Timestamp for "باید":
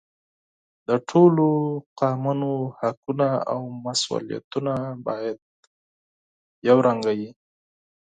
5.07-5.37